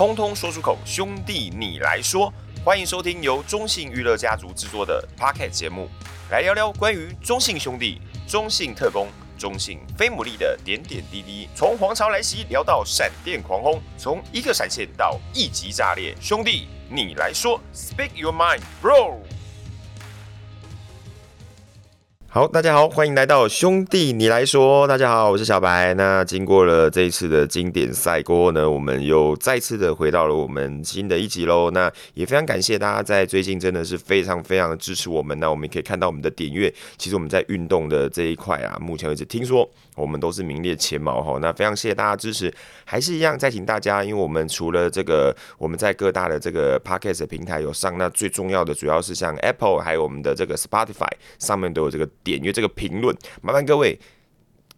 [0.00, 2.32] 通通说出口，兄弟你来说。
[2.64, 5.90] 欢迎收听由中信娱乐家族制作的 Pocket 节目，
[6.30, 11.50] 来聊聊关于中信兄弟、中信特工、中信飞牡蛎的点点滴滴。
[11.54, 19.18] 从皇朝来袭聊到闪电狂轰，从一个闪现到一级炸裂，兄弟你来说，Speak your mind, bro。
[22.32, 24.86] 好，大家好，欢迎来到兄弟你来说。
[24.86, 25.92] 大家好，我是小白。
[25.94, 31.72] 那经过了这一次的经典赛过后呢，我们又再次的回到了我们新的一集喽。
[31.72, 35.36] 那也非常感谢大家在最近真的是非常非常的支持我们。
[35.40, 39.68] 那我们也可以看到我们的点阅，其实我们在运动的这一块啊，目前为止听说
[40.00, 41.38] 我们都是名列前茅哈。
[41.40, 42.52] 那非常谢谢大家支持，
[42.84, 52.08] 还是一样再请大家，因为我们除了这个我们在各大的这个 Podcast 平台有上，那最重要的主要是像 Apple 还有我们的这个 Spotify 上面都有这个。
[52.22, 53.98] 点阅这个评论，麻烦各位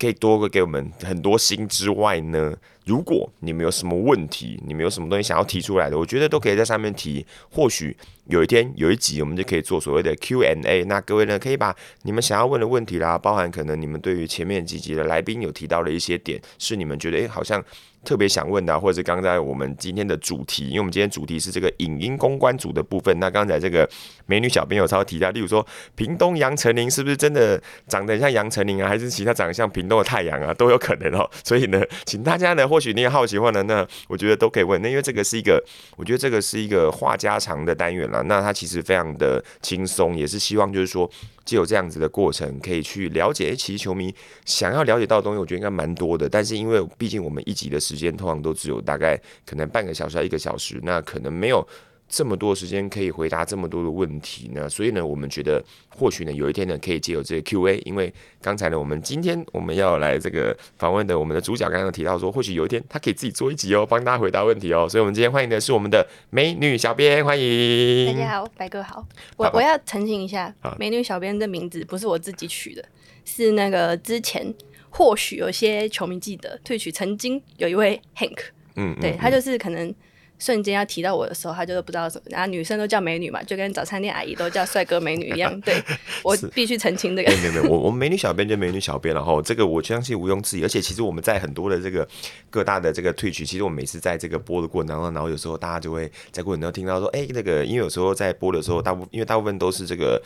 [0.03, 2.53] 可以多个给我们很多心之外呢，
[2.85, 7.25] 如果你们有什么问题，你们有什么东西想要提出来的，我觉得都可以在上面提。
[7.49, 10.83] 或许有一天有一集，我们就可以做所谓的 Q&A。
[10.87, 17.65] 那各位呢，可以把你们想要问的问题啦，包含可能你们对于前面几集的来宾有提到的一些点，是你们觉得诶好像。
[18.05, 23.19] 特别想问的，或者是刚才我们今天的主题，因为我们今天主题是这个影音公关组的部分。
[23.21, 23.89] 那刚才这个
[24.27, 25.65] 美女小编有稍微提到，例如说
[25.95, 31.29] 屏东杨丞琳是不是真的长得很像杨丞琳啊，还是其他长得像屏东的太阳啊，都有可能哦。
[31.45, 34.81] 所以呢，请大家呢，或许你也好奇的话呢，那我觉得都可以问。
[34.83, 35.63] 那因为这个是一个，
[35.97, 38.23] 我觉得这个是一个话家常的单元了。
[38.25, 41.09] 那它其实非常的轻松，也是希望就是说。
[41.45, 43.51] 既有这样子的过程，可以去了解。
[43.51, 44.15] 诶，其实球迷
[44.45, 46.29] 想要了解到的东西，我觉得应该蛮多的。
[46.29, 51.67] 但是因为毕竟我们一集的时时间通常都只有大概可能半个小时到一个小时，那可能没有。
[52.09, 68.13] 这么多时间可以回答这么多的问题呢，所以呢，我们觉得或许呢，有一天呢，可以借由这个 Q&A，因为刚才呢，我们今天我们要来这个访问的我们的主角刚刚提到说，或许有一天他可以自己做一集哦，帮大家回答问题哦，所以我们今天欢迎的是我们的美女小编，欢迎。
[68.13, 69.03] 大家好，白哥好，
[69.39, 72.85] 我我要澄清一下，美女小编的名字不是我自己取的，
[73.25, 74.53] 是那个之前
[74.93, 78.39] 或许有些球迷记得，退取曾经有一位 Hank，
[78.77, 79.93] 嗯，对他就是可能。
[80.39, 82.25] 瞬间要提到我的时候，他就不知道什么。
[82.29, 85.57] 然后女生都叫美女嘛，就跟早餐店阿姨都叫帅哥美女一样。
[85.63, 85.81] 对，
[86.25, 87.31] 我必须澄清这个。
[87.31, 90.65] 没有没有，我我们美女小编就美女小编，然后这个我相信毋庸置疑。
[90.65, 92.05] 而且其实我们在很多的这个
[92.51, 100.21] 各大的这个 Twitch，其实我们每次在这个播的过程当中，然后有时候大家就会在过程当中听到说，哎，那个因为有时候在播的时候，大部因为大部分都是这个。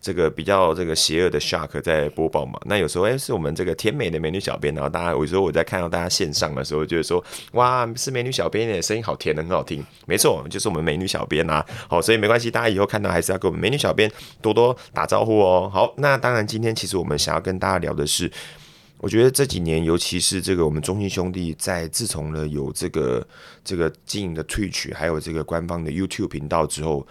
[0.00, 7.22] 这个比较这个邪恶的 Shark 在播报嘛，那有时候诶是我们这个甜美的美女小编，然后大家有时候我在看到大家线上的时候，就是说
[7.52, 14.10] 哇是美女小编的声音好甜的很好听，没错，就是我们美女小编啊，好，所以没关系，大家以后看到还是要跟我们美女小编
[14.40, 15.68] 多多打招呼哦。
[15.72, 18.30] 好，那当然今天其实我们想要跟大家聊的是，
[18.98, 23.26] 我觉得这几年尤其是这个我们中心兄弟在自从了有这个
[23.64, 27.04] 这个经营的 Twitch，还有这个官方的 YouTube 频道之后。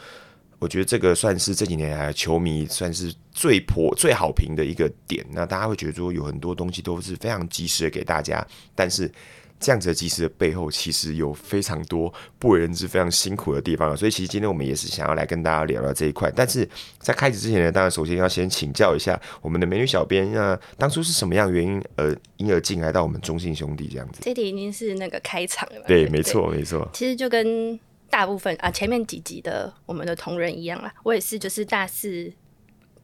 [0.60, 5.26] 我觉得这个算是这几年来球迷算是最颇最好评的一个点。
[5.32, 9.12] 那大家会觉得说有很多东西都是非常及时的给大家，但是
[9.60, 13.96] 这样子的及时的背后，其实有非常多不为人知、非常辛苦的地方。
[13.96, 16.32] 所以其实今天我们也是想要来跟大家聊聊这一块。
[16.36, 16.68] 但是
[17.00, 24.20] 在开始之前呢，当然首先要先请教一下我们的美女小编，那当初是什么样原因而因而进来到我们中信兄弟这样子？
[24.22, 25.82] 这题已经是那个开场了。
[25.88, 26.90] 对，没错，没错。
[26.94, 27.80] 其实就跟。
[28.10, 32.32] 大部分啊，前面几集的我们的同仁一样啦，我也是，就是大四，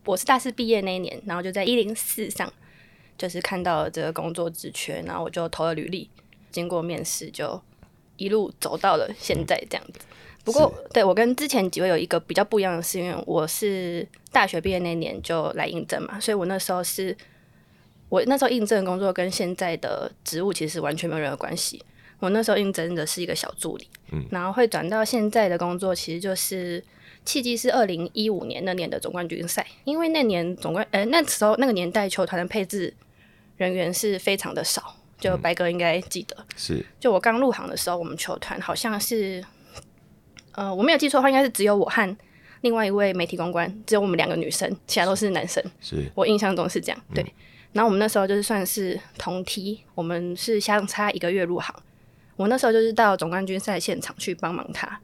[0.06, 2.52] 我是大四毕业那一年，然后就在一零四上，
[3.18, 6.10] 就是看到了这个工作职缺，然后我就投了履历，
[6.52, 7.62] 经过面试，就
[8.18, 10.00] 一路走到了现在这样子。
[10.44, 17.16] 不过，对我跟之前几位有一个比较不一样的是，因为我是大学毕业那年就来应征嘛，所以我那时候是，
[18.10, 21.82] 我那时候应征的工作跟现在的职务其实完全没有任何关系。
[22.20, 26.84] 我那时候应征的是一个小助理，嗯，然后会转到现在的工作，其实就是
[27.26, 32.94] 契机是二零一五年那年的总冠军赛，因为那年总冠，呃，那时候那个年代球团的配置
[33.58, 39.44] 人员是非常的少，就白哥应该记得，是，就我刚入行的时候，我们球团好像是，
[40.52, 42.18] 呃，我没有记错的话，应该是只有我和
[42.62, 46.04] 另外一位媒体公关，只有我们两个女生，其他都是男生，是。
[46.14, 47.32] 我印象中是这样，对，嗯，
[47.74, 51.74] 然后我们那时候就是算是同梯，我们是相差一个月入行。
[52.36, 55.00] 我那时候就是到总冠军赛现场去帮忙他，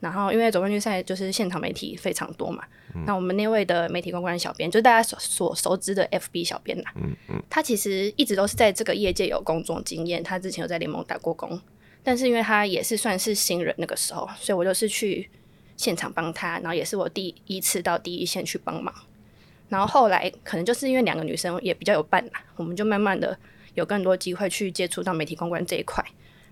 [0.00, 11.60] 然后因为总冠军赛就是现场媒体非常多嘛，嗯、那我们那位的媒体公关小编，就是大家所所熟知的 FB 小编啦，嗯嗯，他其实一直都是在这个业界有工作经验，他之前有在联盟打过工，
[12.02, 15.28] 但是因为他也是算是新人那个时候，所以我就是去
[15.76, 18.94] 现场帮他，然后也是我第一次到第一线去帮忙，
[19.68, 23.38] 然后后来可能就是因为两个女生也比较有伴啦，我们就慢慢的
[23.74, 26.02] 有更多机会去接触到媒体公关这一块。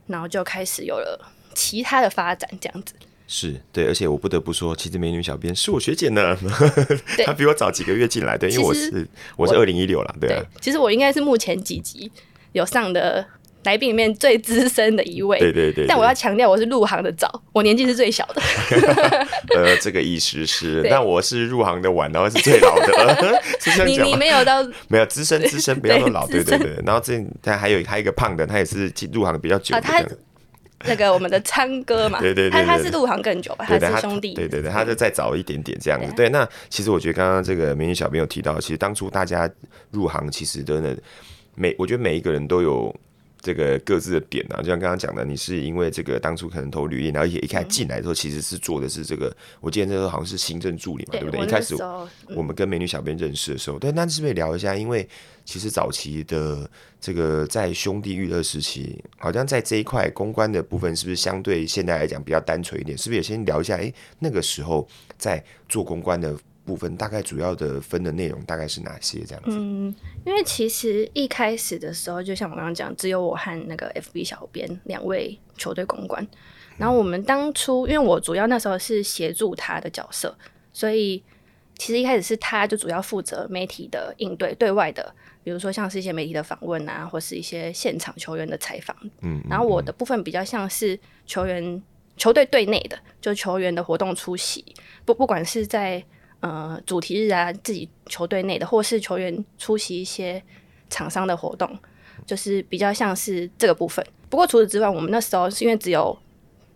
[0.08, 2.92] 然后就开始有了其他的发展这样子。
[3.30, 6.34] 是对，而且我不得不说，其实美女小编是我学姐呢，
[7.26, 9.06] 她比我早几个月进来，对，因为我是
[9.36, 10.42] 我，我是二零一六了，对啊。
[10.60, 12.10] 其实我应该是目前几集
[12.52, 13.24] 有上的
[13.68, 15.86] 来宾里面最资深的一位，对对，对。
[15.86, 18.40] 但我要强调，我是入行的早，我年纪是最小的。
[19.54, 23.42] 呃，这个意思是，那我是入行的晚，然后是最老的。
[23.84, 26.82] 你你没有到没有资深资深，不要说老，对对对。
[26.86, 30.18] 然后这他还有还有一个胖的，他也是入行比较久的。
[30.84, 36.12] 那个我们的昌哥嘛，对对对，他他是入行更久吧，他是兄弟，对对对，他就再早一点点这样子。
[36.14, 39.50] 对，那其实我觉得刚刚这个美女小编有提到，其实当初大家
[39.90, 40.96] 入行，其实真的
[41.56, 42.94] 每我觉得每一个人都有
[43.48, 51.40] 这个各自的点啊，就像刚刚讲的，你是因为这个当初可能投履历，然后也一开始进来的时候，其实是做的是这个，我记得那时候好像是行政助理嘛，对不对？
[51.40, 51.74] 一开始
[52.36, 54.76] 我们跟美女小编认识的时候，对，那是不是聊一下？
[54.76, 55.08] 因为
[55.46, 62.98] 其实早期的这个在兄弟娱乐时期，好像在这一块公关的部分，是不是相对现在来讲比较单纯一点？
[62.98, 63.76] 是不是也先聊一下？
[63.78, 64.86] 哎，那个时候
[65.16, 66.36] 在做公关的
[66.68, 69.20] 部分，大概主要的分的内容大概是哪些？
[69.20, 69.52] 这样子。
[69.52, 69.94] 嗯，
[70.26, 76.26] 因为其实一开始的时候，就像我刚刚讲，只有我和那个 FB 小编两位球队公关。
[76.76, 80.36] 然后我们当初，因为我主要那时候是协助他的角色，
[80.72, 81.22] 所以
[81.76, 85.14] 其实一开始是他就主要负责媒体的应对，对外的。
[85.42, 91.82] 比如说像是一些媒体的访问啊，或是一些现场球员的采访，嗯，然后我的部分比较像是球员
[92.18, 94.62] 球队队内的，就球员的活动出席，
[95.06, 96.04] 不不管是在
[96.40, 100.42] 呃主题日啊，自己球队内的，或是球员出席一些
[100.90, 101.78] 厂商的活动，
[102.26, 104.04] 就是比较像是这个部分。
[104.28, 106.16] 不过除此之外，我们那时候是因为只有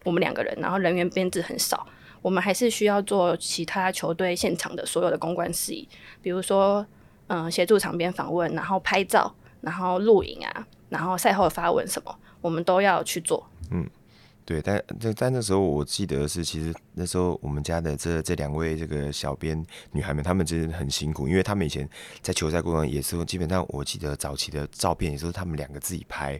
[0.04, 1.86] 我们两个人，然后人员编制很少，
[2.20, 5.88] 我们还是需要做其他球队现场的所有的公关事宜，
[6.20, 6.86] 比如说。
[7.28, 13.48] 嗯，协助场边访问，然后拍照，然后录影啊，然后赛后发文什么，我们都要去做。
[13.70, 13.88] 嗯。
[14.44, 21.88] 对，但但但那时候，我记得是，其实那时候我们家的这这两位这个小编女孩们，她们真的很辛苦，因为她们以前
[22.20, 26.32] 在球赛过程也是基本上，我记得早期的照片也是她们两个自己拍，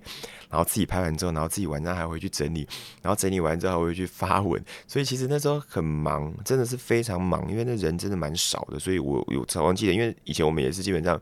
[0.50, 2.66] 然后自己拍完之后，然后自己晚上还会去整理，
[3.00, 11.20] 然后整理完之后还会去发文，所以其实那时候很忙，真的是非常忙，因为那人真的蛮少的，所以我有常常记得，因为以前我们也是基本上。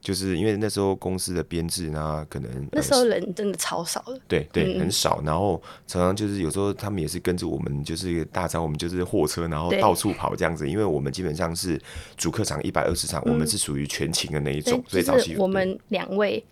[0.00, 5.20] 就是因为那时候公司的编制呢，可能那时候人真的超少的，对对，很少。
[5.24, 10.68] 然后常常就是有时候他们也是跟着我们，就是一个大招，我们就是货车，然后到处跑这样子。
[10.68, 11.80] 因为我们基本上是
[12.16, 16.44] 主客场一百二十场，我们是属于全勤的那一种，所以早期我们两位，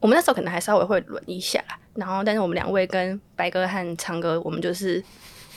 [0.00, 1.62] 我们那时候可能还稍微会轮一下，
[1.94, 5.00] 然后但是我们两位跟白哥和长哥，我们就是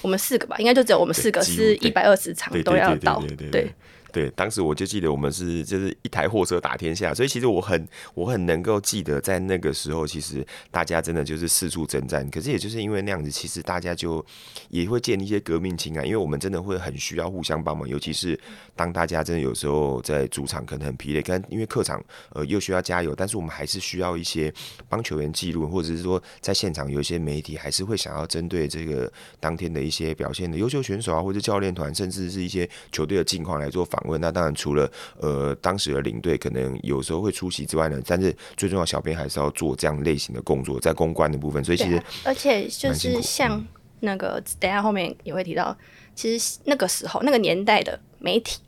[0.04, 3.74] 我们四个吧，应该就只有我们四个是一百二十场都要到，对。
[4.12, 12.30] 对，当时我就记得我们是就是一台货车打天下，所以其实我很我很能够记得，在那个时候，其实大家真的就是四处征战。
[12.30, 14.24] 可是也就是因为那样子，其实大家就
[14.70, 18.38] 也会建立一些革命情感，因为我们真的会很需要互相帮忙，尤其是
[18.76, 24.54] 当大家真的有时候在主场可能很疲累，跟因为客场呃又需要加油，但是我们还是需要一些
[24.90, 29.10] 帮球员记录，或者是说在现场有一些媒体还是会想要针对这个
[29.40, 34.01] 当天的一些表现的优秀选手啊，或者教练团，甚至是一些球队的近况来做访。
[34.20, 41.64] 那当然，除了呃当时的领队可能有时候会出席之外呢，但是最重要，小编还是要做这样类型的工作，在公关的部分。
[41.64, 43.66] 所以其实、啊，而且就是像
[44.00, 45.76] 那个，嗯、等下后面也会提到，
[46.16, 48.60] 其实那个时候那个年代的媒体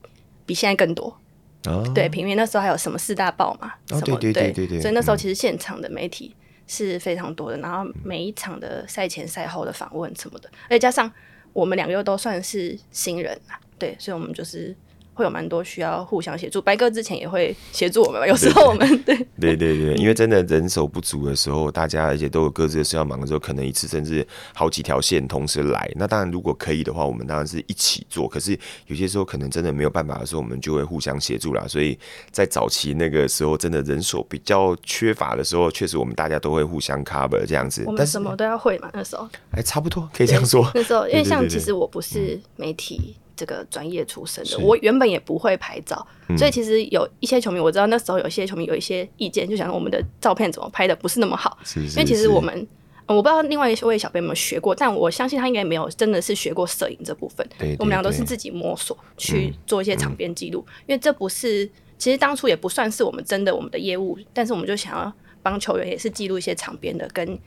[0.46, 1.18] 比现在更多。
[1.66, 3.72] 哦、对，平面那时候还有什么四大报嘛？
[3.92, 4.82] 哦，对对对对对。
[4.82, 6.36] 所以那时候其实现场的媒体
[6.68, 11.10] 是非常多的，然后每一场的赛前赛后的访问什么的，而且加上
[11.54, 14.75] 我们两个又都算是新人啊，对，所以我们就是。
[15.13, 25.91] 会有蛮多需要互相协助，白哥之前也会协助我们，有时候我们对对对对，因为真的人手不足的时候，大家而且都有各自的事要忙的时候，可能一次甚至好几条线同时来。
[25.96, 28.27] 那当然，如果可以的话，我们当然是一起做。
[28.27, 31.65] 可是有些时候可能真的没有办法的时候，我们就会互相协助啦。
[31.67, 31.98] 所以
[32.32, 37.84] 在早期那个时候，真的人手比较缺乏的时候，确实我们大家都会互相 cover 这样子。
[37.86, 40.70] 我们什么都要会嘛，那时候哎，差不多可以这样说。
[40.74, 43.15] 那时候因为像其实我不是媒体。
[43.36, 51.58] 这个专业出身的，我原本也不会拍照，嗯，所以其实有一些球迷，我知道那时候有一些球迷有一些意见，就想我们的照片怎么拍的不是那么好。
[51.63, 52.68] 是是是，因为其实我们，
[53.08, 57.48] 我不知道另外一位小编有没有学过，但我相信他应该没有真的是学过摄影这部分。
[57.80, 65.12] 我们俩都是自己摸索去做一些场边记录，嗯，因为这不是，其实当初也不算是我们真的我们的业务，但是我们就想要
[65.42, 67.38] 帮球员也是记录一些场边的，跟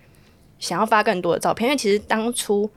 [0.58, 2.68] 想要发更多的照片，因为其实当初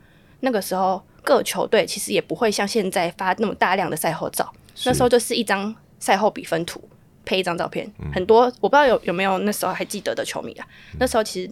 [0.42, 1.01] 那个时候。
[1.24, 4.52] 各球队其实也不会像现在发那么大量的赛后照，
[4.86, 6.82] 那时候就是一张赛后比分图
[7.26, 10.68] 配一张照片，嗯，很多我不知道有有没有那时候还记得的球迷啊。
[10.92, 11.52] 嗯，那时候其实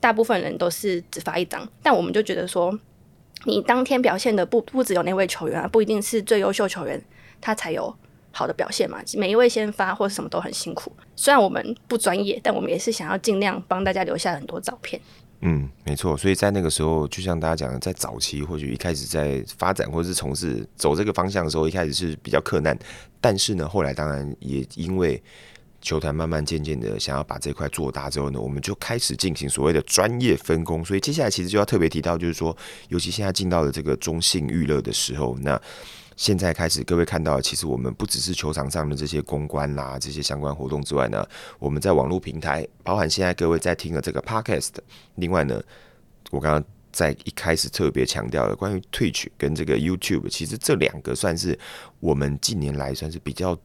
[0.00, 2.76] 大部分人都是只发一张，但我们就觉得说，
[3.44, 7.02] 你当天表现的不不只有那位球员啊，不一定是最优秀球员，
[7.40, 7.94] 他才有
[8.30, 9.02] 好的表现嘛。
[9.16, 15.00] 每一位先发或者什么都很辛苦，虽然我们不专业，但我们也是想要尽量帮大家留下很多照片。
[15.44, 22.78] 嗯，没错，所以在那个时候，就像大家讲的，在早期或许一开始在发展或者是从事走这个方向的时候，一开始是比较困难，
[23.20, 25.20] 但是呢，后来当然也因为
[25.80, 32.56] 球团慢慢渐渐的想要把这块做大之后呢，我们就开始进行所谓的专业分工，所以接下来其实就要特别提到，就是说，
[32.88, 35.60] 尤其现在进到了这个中性娱乐的时候，那。
[36.16, 41.26] 现在开始，各位看到，其实我们不只是球场上的这些公关啦，这些相关活动之外呢，
[41.58, 44.70] 我们在网络平台，包含现在各位在听的这个 podcast，
[45.16, 45.62] 另外呢，
[46.30, 51.58] 我刚刚在一开始特别强调的关于 Twitch 跟这个 YouTube，其实这两个算是
[52.00, 53.58] 我们近年来算是比较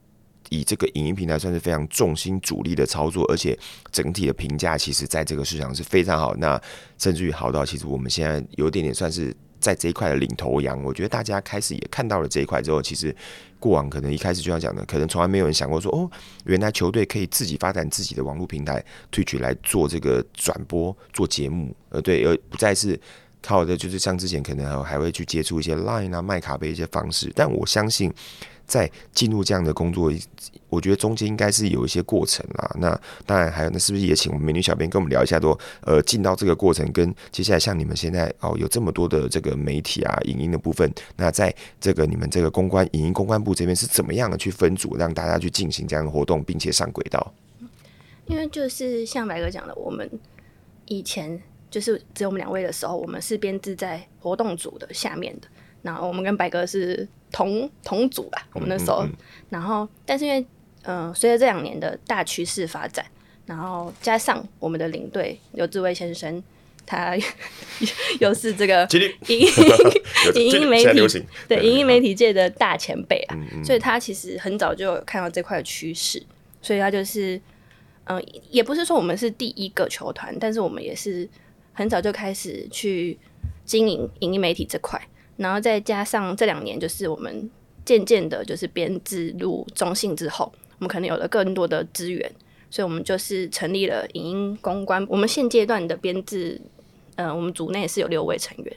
[0.50, 3.58] 以这个影音平台算是非常重心主力的操作，而且
[3.92, 6.62] 整体的评价其实在这个市场是非常好，那
[6.98, 9.36] 甚至于好到其实我们现在有点点算是。
[9.60, 13.16] 在这一块的领头羊，我觉得大家开始也看到了这一块之后，其实
[13.60, 16.10] 过往可能一开始就要讲的，可能从来没有人想过说，哦，
[16.46, 23.00] 原来球队可以自己发展自己的网络平台退取来做这个转播、做节目，呃，对，而不再是
[23.42, 28.14] 靠的，就是像之前可能还会去接触一些 Line 啊、卖卡贝一些方式，但我相信。
[28.68, 30.12] 在进入这样的工作，
[30.70, 32.76] 我觉得中间应该是有一些过程啦。
[32.80, 35.62] 那当然还有，那是不是也请我们美女小编跟我们聊一下多，多
[35.94, 47.34] 呃，进到这个过程，跟接下来像你们现在哦，有这么多的这个媒体啊、影音的部分，那在这个你们这个公关、影音公关部这边是怎么样的去分组，让大家去进行这样的活动，并且上轨道？
[48.26, 50.10] 因为就是像白哥讲的，我们
[50.88, 55.48] 以前就是只有我们两位的时候，我们是编制在活动组的下面的。
[55.82, 59.04] 然后我们跟白哥是同同组吧，我们那时候。
[59.04, 59.18] 嗯嗯嗯、
[59.50, 60.40] 然后，但是因为，
[60.84, 63.06] 嗯、呃，随着这两年的大趋势发展，
[63.46, 66.44] 然后加上我们的领队刘志威先生，
[66.86, 67.16] 他
[68.20, 68.88] 又是这个
[69.28, 69.40] 影
[70.36, 76.22] 影音媒体对影音媒体界的大前辈啊，所以他其实很早就有看到这块趋势，
[76.62, 77.36] 所以他就是，
[78.06, 81.28] 嗯、呃，也不是说我们是第一个球团，但是我们也是
[81.74, 83.18] 很早就开始去
[83.64, 85.02] 经营影音媒体这块。
[85.38, 87.50] 然后再加上这两年，就是我们
[87.86, 92.30] 渐渐的，就是编制入中信之后，我们可能有了更多的资源，
[92.72, 95.06] 所以我们就是成立了影音公关。
[95.08, 96.60] 我们现阶段的编制，
[97.16, 98.76] 呃，我们组内是有六位成员，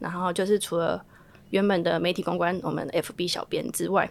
[0.00, 1.02] 然后就是除了
[1.50, 4.10] 原本的媒体公关，我们 FB 小编之外，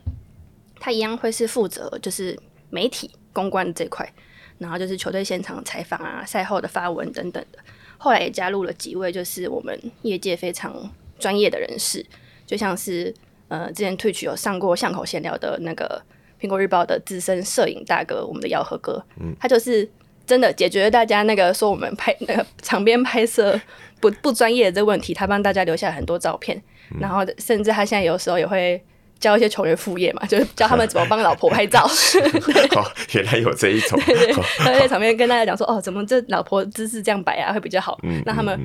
[0.80, 4.12] 他一样会是负责就是媒体公关这块，
[4.58, 7.60] 然后就是球队现场采访啊、赛后的发文等等的。
[7.98, 10.90] 后来也加入了几位，就是我们业界非常。
[11.22, 12.06] 专业的人士，
[12.46, 13.14] 就像是
[13.48, 16.02] 呃，之前 Twitch 有上过巷口闲聊的那个
[16.40, 19.88] 苹果日报的资深摄影大哥，我们的姚和哥，嗯，他就是
[20.26, 23.60] 真的解决了大家那个说我们拍那个场边拍摄
[24.00, 26.58] 不不专业的这个问题，他帮大家留下很多照片，
[26.92, 28.82] 嗯、然后甚至他现在有时候也会
[29.20, 31.86] 教一些球员副业嘛，就是教他们怎么帮老婆拍照。
[32.76, 38.60] 哦，原来有这一种，对，对对，他在 场边跟大家讲说，哦，怎么这老婆姿势这样摆啊会比较好，嗯，让他们。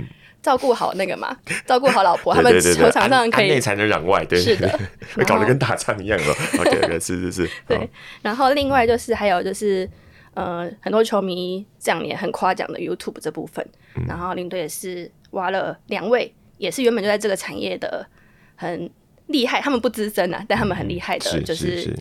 [0.46, 1.36] 嗯照顾好那个嘛，
[1.66, 4.78] 照顾好老婆，他们球场上可以内才能攘外，对，是的，
[5.26, 6.34] 搞得跟打仗一样了。
[6.60, 7.90] OK，是是是，对。
[8.22, 9.90] 然后另外就是还有就是，
[10.34, 13.66] 呃，很多球迷这两年很夸奖的 YouTube 这部分，
[14.06, 18.06] 然后领队也是挖了两位，也是原本就在这个产业的
[18.54, 18.88] 很
[19.26, 21.92] 厉害，他们不资深啊，但他们很厉害的，就是。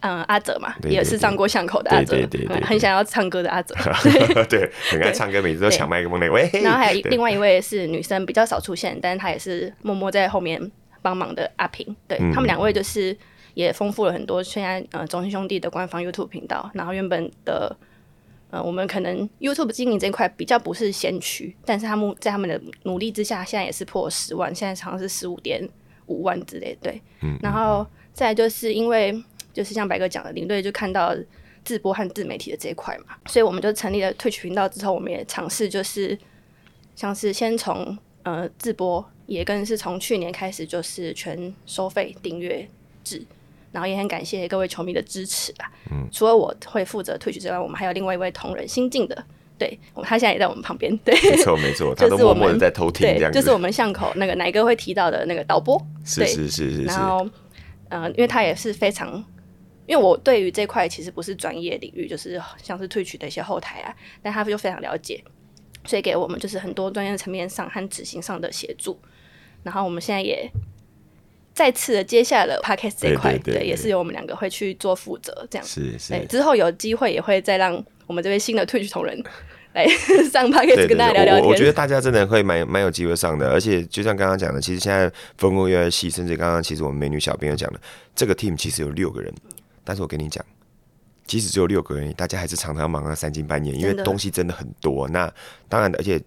[0.00, 2.16] 嗯，阿哲嘛，对对对，也是上过巷口的阿泽，
[2.62, 3.74] 很想要唱歌的阿哲，
[4.48, 6.48] 对， 很爱唱歌，每次都抢麦克风那位。
[6.62, 10.70] 然后还有另外一位是女生，比较少出现，但是她也是默默在后面
[11.02, 11.96] 帮忙的阿平。
[12.06, 13.16] 对，嗯、他们两位就是
[13.54, 16.70] 也丰富了很多现在呃中心兄弟的官方 YouTube 频道。
[16.74, 17.76] 然后原本的
[18.50, 25.68] 呃我们可能 YouTube 经营这一块比较不是先驱，但是他们在他们的努力之下，现在也是破十万，现在好像是十五点
[26.06, 26.78] 五万之类。
[26.80, 29.20] 对，嗯、然后再就是因为。
[29.58, 31.12] 就是像白哥讲的，领队就看到
[31.64, 36.16] 自播和自媒体的这一块嘛，所以我们就成立了 Twitch 频道之后，我们也尝试就是
[36.94, 42.68] 像是先从呃自播，也更是从去年开始就是全收费订阅
[43.02, 43.20] 制，
[43.72, 45.72] 然后也很感谢各位球迷的支持吧。
[45.90, 49.24] 嗯，除了我会负责 Twitch 之外，我们还有另外一位同仁新进的，
[49.58, 57.28] 对，他现在也在我们旁边，对，没错没 错，他都默默的在偷听这样子，就是我们巷口那个奶哥会提到的那个导播，是是是是，是，然后
[57.88, 59.22] 嗯、呃，因为他也是非常。
[59.88, 65.24] 因为我对于这块其实不是专业领域，就是像是 Twitch 的一些后台啊，但他就非常了解，
[65.86, 69.00] 所以给我们就是很多专业层面上和执行上的协助。
[69.62, 70.46] 然后我们现在也
[71.54, 76.12] 再次的接下了 Podcast 这一块，对，对，对，对，对，也是由我们两个会去做负责，这样是是。
[76.12, 79.20] 对，之后有机会也会再让我们这位新的 Twitch 同仁
[79.72, 79.86] 来
[80.30, 81.44] 上 podcast 跟大家聊聊天。
[81.44, 87.80] 我我觉得大家真的会蛮蛮有机会上的，而且就像刚刚讲的，其实现在分工越来越细，甚至刚刚其实我们美女小编有讲的，
[88.14, 89.32] 这个 team 其实有六个人，
[89.88, 90.44] 但是我跟你讲，
[91.26, 95.08] 即使只有六个人，大家还是常常忙到三更半夜，因为东西真的很多。
[95.08, 95.32] 那
[95.66, 96.22] 当然，而且。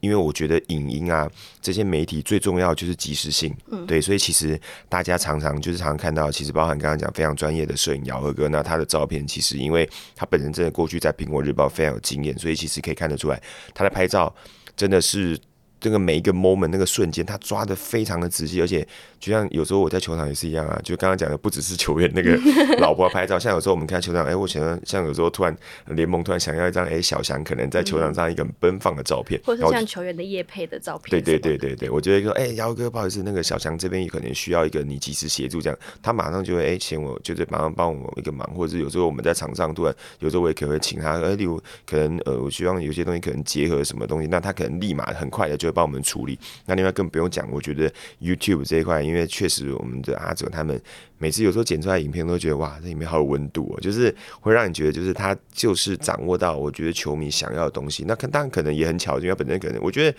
[0.00, 13.40] 因为我觉得影音啊，这些媒体最重要就是及时性，嗯，对，所以其实大家常常就是常常看到，其实包含刚刚讲非常专业的摄影姚二哥，那他的照片其实因为他本人真的过去在苹果日报非常有经验，所以其实可以看得出来，
[13.72, 14.34] 他的拍照
[14.76, 15.38] 真的是。
[15.82, 18.86] 这个每一个 moment 那个瞬间，他抓得非常的仔细，而且
[19.18, 22.38] 就像有时候我在球场也是一样啊，就刚刚讲的，不只是球员那个
[22.78, 25.54] 老婆拍照，像有时候我们看球场，哎，我想要像有时候突然
[25.86, 46.38] 联盟突然想要一张，哎，小翔可能在球场上一个奔放的照片，或者像球员的夜配的照片，对对对对对，我觉得说，哎，姚哥，不好意思，那个小翔这边也可能需要一个你及时协助，这样他马上就会哎，请我就是马上帮我一个忙，或者是有时候我们在场上突然，有时候我也可能会请他，哎，例如可能呃，我希望有些东西可能结合什么东西，那他可能立马很快的就帮我们处理。
[46.66, 50.80] 那另外更不用讲，我觉得 YouTube 这一块，因为确实我们的阿哲他们
[51.18, 58.04] 每次有时候剪出来影片，都觉得哇，这里面好有温度哦，就是会让你觉得，就是他就是掌握到我觉得球迷想要的东西。
[58.06, 60.18] 那可当然可能也很巧，因为本身可能我觉得。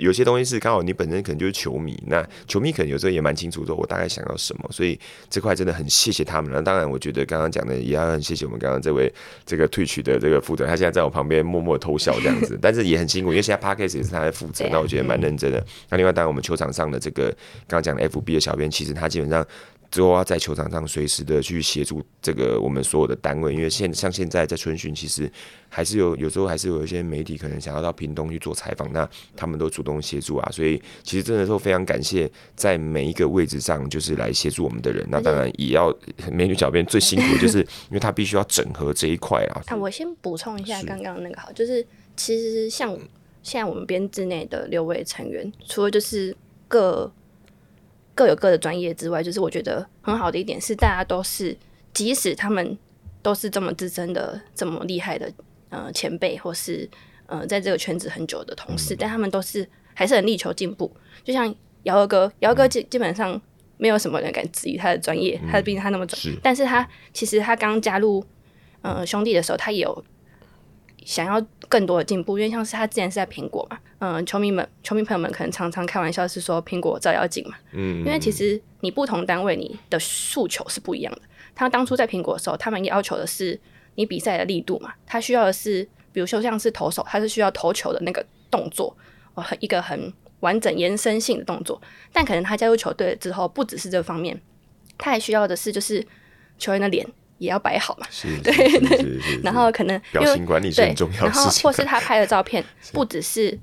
[0.00, 6.60] 有些东西是刚好你本身可能就是球迷，那球迷可能有时候也蛮清楚说，我大概想要什么，所以这块真的很谢谢他们那。
[6.60, 9.12] 当然，我觉得刚刚讲的也要很谢谢我们刚刚这位
[9.44, 15.64] 这个退取的这个负责人，他现在在我旁边默默偷笑这样子， 但是也很辛苦，因为现在 Podcast 也是他在负责，那我觉得蛮认真的。
[15.90, 17.28] 那另外，当然我们球场上的这个
[17.66, 19.46] 刚刚讲的 FB 的小编，其实他基本上。
[19.92, 25.30] 之后要在球场上随时的去协助这个我们所有的单位，因为现像现在在春训，其实
[25.68, 29.06] 还是有有时候还是有一些媒体可能想要到屏东去做采访，那
[29.36, 35.06] 他们都主动协助啊，所以其实真的都非常感谢在每一个位置上就是来协助我们的人。
[35.10, 35.94] 那当然也要
[36.32, 37.58] 美女小编最辛苦，就是
[37.90, 39.62] 因为她必须要整合这一块啊。
[39.66, 42.98] 啊，我先补充一下刚刚那个好，就是其实像
[43.42, 46.34] 现在我们编制内的六位成员，除了就是
[46.66, 47.12] 各。
[48.14, 51.56] 各有各的专业之外，就是我觉得很好的一点是，大家都是
[51.92, 52.76] 即使他们
[53.22, 55.32] 都是这么资深的、这么厉害的
[55.70, 56.88] 呃前辈，或是
[57.26, 60.94] 呃在这个圈子很久的同事，但他们都是还是很力求进步。
[61.24, 63.40] 就像姚二哥，姚二哥基基本上
[63.78, 68.24] 没有什么人敢质疑他的专业，他毕竟他那么专，但是他其实他刚加入
[68.82, 70.04] 呃兄弟的时候，他也有。
[71.04, 81.22] 想要更多的进步，因为像是他之前是在苹果嘛，嗯，球迷们、球迷朋友们可能常常开玩笑是说苹果照妖镜嘛，嗯，因为其实你不同单位你的诉求是不一样的。
[81.54, 83.58] 他当初在苹果的时候，他们要求的是
[83.94, 88.96] 你比赛的力度嘛，他需要的是，比如说像是投手，他是需要投球的那个动作，
[89.34, 91.80] 哦，一个很完整延伸性的动作。
[92.12, 94.40] 但可能他加入球队之后，不只是这方面，
[94.96, 96.06] 他还需要的是就是
[96.58, 97.06] 球员的脸。
[97.42, 98.06] 也要摆好嘛，
[98.44, 103.58] 对对，然后可能表情管理是很重要的，然后或是他拍的照片 不只是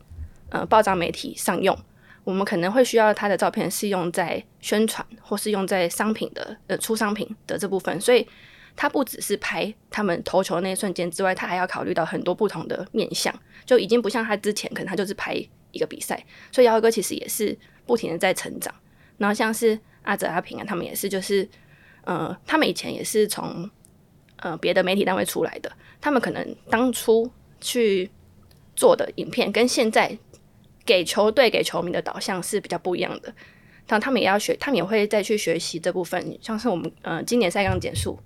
[0.50, 1.78] 呃报章媒体上用，
[2.26, 8.28] 我们可能会需要他的照片是用在宣传或是用在商品的呃出商品的这部分，所以
[8.76, 13.34] 他不只是拍他们投球的那一瞬间之外，他还要考虑到很多不同的面向，
[13.66, 15.34] 就已经不像他之前可能他就是拍
[15.72, 18.76] 一个比赛，所以姚哥其实也是不停的在成长，
[19.18, 21.48] 然后像是阿泽阿平啊，他们也是就是。
[22.10, 23.70] 呃，他们以前也是从
[24.38, 27.30] 呃别的媒体单位出来的，他们可能当初
[27.62, 28.10] 去
[28.76, 30.18] 做的影片跟现在
[30.84, 33.32] 给球队给球迷的导向是比较不一样的。
[33.88, 36.36] 然后他们也要学，他们也会再去学习这部分。
[36.42, 38.20] 像是我们呃今年赛刚结束，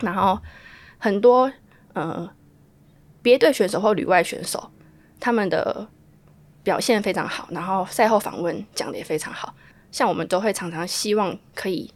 [0.00, 0.38] 然后
[0.96, 1.52] 很多
[1.92, 2.26] 呃
[3.20, 4.70] 别队选手或旅外选手，
[5.18, 5.86] 他们的
[6.62, 9.54] 表现非常好，然后赛后访问讲的也非常好，
[9.92, 11.92] 像我们都会常常希望可以。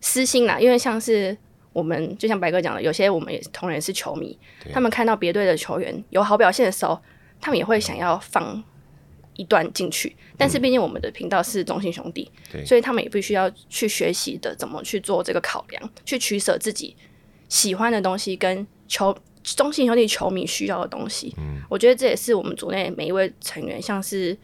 [0.00, 1.36] 私心啦，因为像是
[1.72, 4.38] 我们，就像白哥讲的，有些我们也同仁是球迷，
[4.72, 6.98] 他们看到别队的球员有好表现的时候，
[7.40, 8.62] 他们也会想要放
[9.34, 10.16] 一段进去。
[10.38, 12.30] 但是毕竟我们的频道是中信兄弟，
[12.64, 16.96] 所以他们也必须要去学习的怎么去做这个考量，去取舍自己
[17.48, 21.34] 喜欢的东西跟球中信兄弟球迷需要的东西。
[21.68, 24.36] 我觉得这也是我们组内每一位成员，像是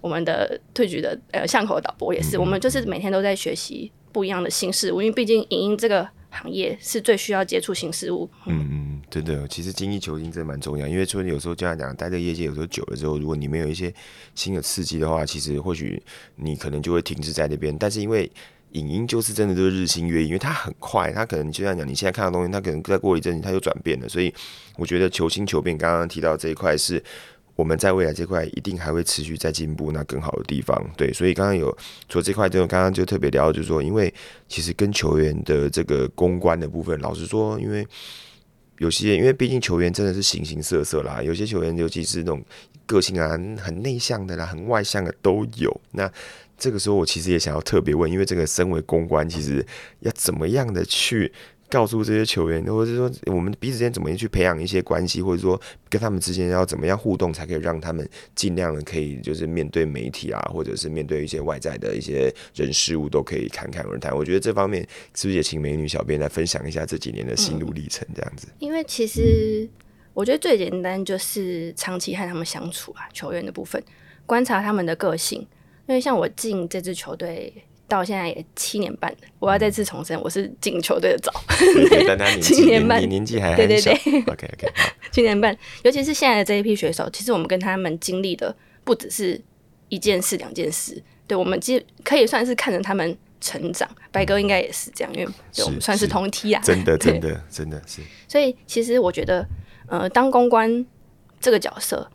[0.00, 3.92] 我们的退局的呃巷口导播也是，我们就是每天都在学习。
[4.12, 8.28] 不一样的新事物，因为毕竟影音这个行业是最需要接触新事物。
[8.46, 10.86] 嗯嗯，真的，其实精益求精真的蛮重要。
[10.86, 13.92] 因为说有时候这样讲，待在业界有时候久了之后，如果你没有一些
[14.34, 16.02] 新的刺激的话，其实或许
[16.36, 17.76] 你可能就会停滞在那边。
[17.78, 18.30] 但是因为
[18.72, 24.08] 影音就是真的就是日新月异，因为它很快，它可能就像讲你现在看到东西，它可能再过一阵子它就转变了。
[24.08, 24.32] 所以
[24.76, 27.02] 我觉得求新求变，刚刚提到这一块是。
[27.60, 31.76] 我们在未来这块一定还会持续在进步，那更好的地方，对，所以刚刚有
[32.08, 34.12] 说这块，就刚刚就特别聊，就是说，因为
[34.48, 37.86] 其实跟球员的这个公关的部分，老实说，因为
[38.78, 42.42] 有些因为毕竟球员真的是形形色色啦，有些球员尤其是那种
[42.86, 43.28] 个性啊
[43.62, 45.80] 很内向的啦，很外向的都有。
[45.92, 46.10] 那
[46.56, 49.64] 这个时候我其实也想要特别问，因为这个身为公关，其实
[49.98, 51.30] 要怎么样的去？
[51.70, 64.14] 告诉这些球员，或者是说我们彼此间怎么样去培养一些关系，或者说跟他们之间要怎么样互动，才可以让他们尽量的可以就是面对媒体啊，或者是面对一些外在的一些人事物都可以侃侃而谈。
[64.14, 64.82] 我觉得这方面
[65.14, 68.06] 是不是也请美女小编来分享一下这几年的心路历程？
[68.14, 68.48] 这样子。
[68.58, 69.68] 因为其实
[70.12, 73.82] 我觉得最简单就是长期和他们相处啊，球员的部分
[74.26, 75.46] 观察他们的个性。
[75.86, 77.52] 因为像我进这支球队。
[77.90, 81.32] 到现在也七年半了，我要再次重申，我是进球队的早，
[82.40, 83.92] 七年半，你年纪还对对对
[84.26, 84.68] ，OK OK，
[85.10, 89.38] 七年半，尤其是现在的这一批选手，其实我们跟他们经历的不只是
[89.88, 93.90] 一件事、两件事，对，我们其实可以算是看着他们成长。
[94.12, 95.28] 白哥应该也是这样，因为
[95.64, 98.00] 我们算是同梯啊，真的 真的真的是。
[98.28, 99.44] 所以其实我觉得，
[99.88, 100.86] 呃，当公关
[101.40, 102.08] 这个角色，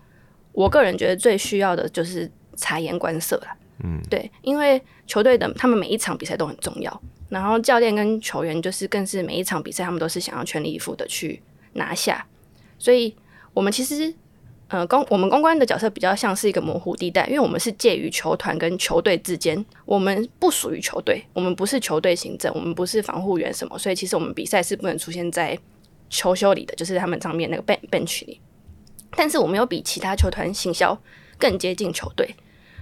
[0.53, 3.47] 我个人觉得最需要的就是察言观色了。
[3.83, 11.41] 嗯，对，因为球队的他们每一场比赛都很重要，然后教练跟球员就是更是每一场比赛他们都是想要全力以赴的去
[11.73, 12.25] 拿下，
[12.79, 13.13] 所以
[13.53, 14.13] 我们其实
[14.69, 25.59] 呃公我们公关的角色比较像是一个模糊地带，因为我们是介于球团跟球队之间，我们不属于球队，我们不是球队行政，我们不是防护员什么，所以其实我们比赛是不能出现在
[26.09, 28.39] 球修里的，就是他们上面那个 ben bench 里，
[29.17, 30.97] 但是我们又比其他球团行销
[31.37, 32.33] 更接近球队，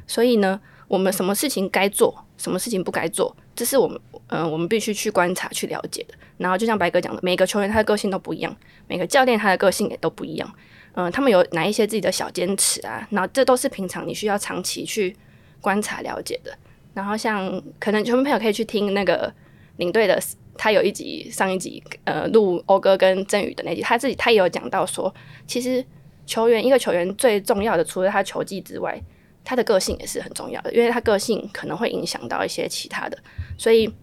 [0.05, 0.61] 所以呢。
[0.87, 6.15] 我们什么事情该做，什么事情不该做，这是我们嗯、我们必须去观察、去了解的。
[6.37, 8.55] 然后就像白哥讲的，每个球员他的个性都不一样，
[8.87, 10.55] 每个教练他的个性也都不一样。
[10.93, 13.07] 嗯、他们有哪一些自己的小坚持啊？
[13.11, 15.15] 然后这都是平常你需要长期去
[15.61, 16.55] 观察、了解的。
[16.93, 19.31] 然后像可能球迷朋友可以去听那个
[19.77, 20.19] 领队的，
[20.57, 25.13] 他有一集上一集呃录欧哥跟振宇的那集，他自己他也有讲到说，
[25.47, 25.83] 其实
[26.25, 29.01] 球员一个球员最重要的，除了他球技之外。
[29.43, 33.17] 他的个性也是很重要的，因为他个性可能会影响到一些其他的，
[33.57, 33.93] 所以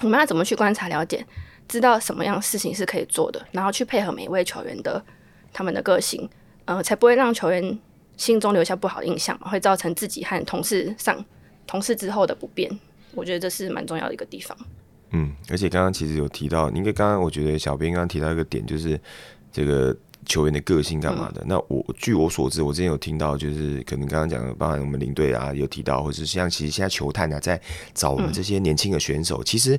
[0.00, 1.24] 我们要怎么去观察、了解，
[1.68, 5.02] 知道什么样事情是可以做的，然后去配合每一位球员的
[5.52, 6.28] 他们的个性，
[6.64, 7.78] 呃，才不会让球员
[8.16, 11.24] 心中留下不好印象，会造成自己和同事上
[11.66, 12.68] 同事之后的不便。
[13.14, 14.56] 我觉得这是蛮重要的一个地方。
[15.10, 19.00] 嗯，而且刚刚其实有提到，因为刚刚我觉得小编刚刚提到一个点，就是
[19.52, 19.96] 这个。
[20.26, 21.40] 球员的个性干嘛的？
[21.42, 27.60] 嗯、那我据我所知，我之前有听到，就是可能刚刚讲的，包含我们领队啊有提到，或者是像其实现在球探啊在
[27.94, 29.78] 找我们这些年轻的选手，嗯、其实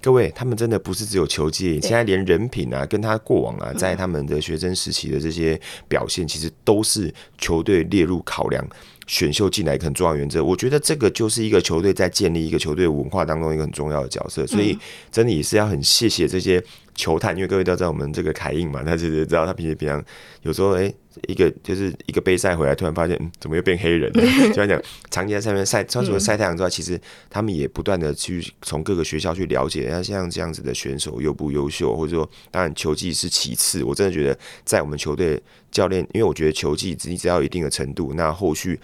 [0.00, 8.66] 各位他们真的不是只有球技，现在连人品啊，跟他过往啊，在他们的学生时期的这些表现，其实都是球队列入考量。
[9.06, 14.78] 选秀进来一个很重要原则，我觉得这个就是一个球队在建立一个球队文化当中一个很重要的角色，所以
[15.10, 16.62] 真的也是要很谢谢这些
[16.98, 20.04] 球探，因为各位都知道我们这个凯印嘛，他其实知道他平时平常
[20.42, 20.94] 有时候哎、欸、
[21.28, 24.48] 一个就是一个杯赛回来，突然发现嗯怎么又变黑人了？
[24.48, 38.78] 就像讲长期在上面晒，除了晒太阳之外，其实他们也不断的去从各个学校去了解，像像这样子的选手优不优秀，或者说当然球技是其次，我真的觉得在我们球队教练，因为我觉得球技只只要有一定的程度，那后续。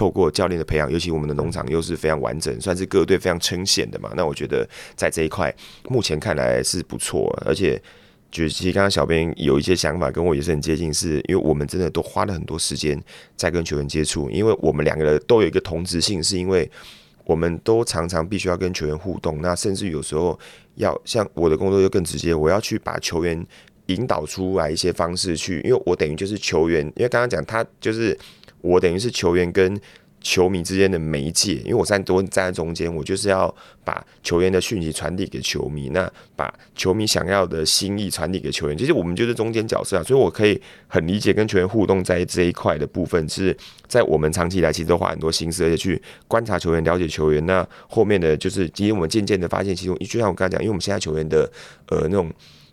[0.00, 4.10] 透过教练的培养，尤其我们的农场又是非常完整，算是各队非常称羡的嘛。
[4.16, 5.54] 那我觉得在这一块，
[5.90, 7.30] 目前看来是不错。
[7.44, 7.76] 而且，
[8.30, 12.98] 就其实刚刚小编有一些想法跟我也是很接近，是因为我们真的都花了很多时间
[13.36, 16.70] 在跟球员接触，因为我们两个人都有一个同质性，是因为
[17.26, 19.42] 我们都常常必须要跟球员互动。
[19.42, 20.40] 那甚至有时候
[20.76, 23.46] 要像我的工作就更直接，我要去把球员
[23.88, 28.18] 引导出来一些方式去，因为我等于就是球员，因为刚刚讲他就是。
[28.60, 29.80] 我等于是球员跟
[30.22, 43.56] 球迷之间的媒介，因为我站多站在中间，我就是要把球员的讯息传递给球迷，那把球迷想要的心意传递给球员，其实我们就是中间角色啊，所以我可以很理解跟球员互动在这一块的部分，是
[43.88, 47.46] 在我们长期以来其实都花很多心思，而且去观察球员、了解球员。
[47.46, 51.50] 那后面的就是，其实我们渐渐的发现，其实就像我刚才讲，因为我们现在球员的
[51.86, 52.30] 呃那种。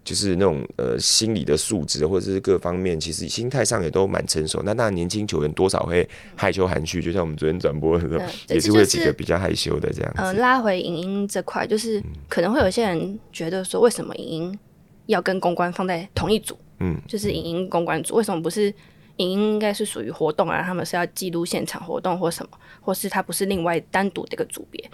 [0.07, 4.61] 就是那种呃心理的素质或者是各方面，其实心态上也都蛮成熟。
[4.63, 10.21] 那那年轻球员多少会害羞含蓄，就像我们昨天转播的时候， 也是会几个比较害羞的这样子。
[10.21, 14.59] 呃，拉回影音这块，就是可能会有些人觉得说，为什么影音
[15.07, 16.57] 要跟公关放在同一组？
[16.79, 18.73] 嗯，就是影音公关组，为什么不是
[19.17, 19.53] 影音？
[19.53, 24.89] 应该是属于活动啊，他们是要记录现场活动或什么，或是它不是另外单独的一个组别。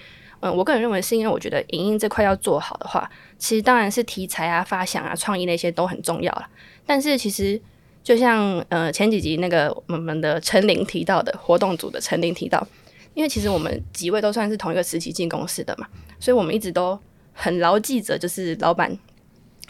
[0.45, 6.45] 嗯，我个人认为是因为我觉得影音这块要做好的话，其实当然是题材啊、发想啊、创意那些都很重要了。
[6.86, 7.60] 但是其实
[8.03, 12.67] 就像呃前几集那个我们的陈琳提到的活动组的陈琳提到，
[13.13, 15.88] 因为其实我们几位都算是同一个时期进公司的嘛，
[16.19, 16.99] 所以我们一直都
[17.32, 18.93] 很牢记着，就是老板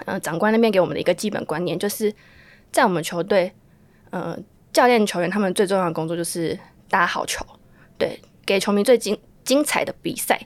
[0.05, 2.11] 呃长官那边给我们的一个基本观念，就是
[2.71, 3.51] 在我们球队，
[4.09, 4.35] 呃
[4.71, 6.57] 教练球员他们最重要的工作就是
[6.89, 7.45] 打好球，
[7.99, 10.41] 对，给球迷最精精彩的比赛